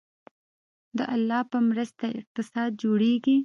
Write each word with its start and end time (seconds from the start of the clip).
د 0.97 0.99
الله 1.15 1.41
په 1.51 1.57
مرسته 1.69 2.05
اقتصاد 2.19 2.69
جوړیږي 2.81 3.37